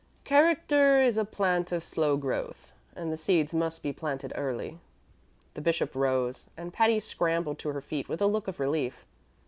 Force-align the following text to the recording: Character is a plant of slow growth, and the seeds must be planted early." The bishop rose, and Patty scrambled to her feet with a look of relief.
Character 0.23 0.97
is 0.99 1.19
a 1.19 1.23
plant 1.25 1.71
of 1.71 1.83
slow 1.83 2.17
growth, 2.17 2.73
and 2.95 3.13
the 3.13 3.17
seeds 3.17 3.53
must 3.53 3.83
be 3.83 3.93
planted 3.93 4.33
early." 4.35 4.79
The 5.53 5.61
bishop 5.61 5.93
rose, 5.93 6.45
and 6.57 6.73
Patty 6.73 6.99
scrambled 6.99 7.59
to 7.59 7.69
her 7.69 7.81
feet 7.81 8.09
with 8.09 8.19
a 8.19 8.25
look 8.25 8.47
of 8.47 8.59
relief. 8.59 9.05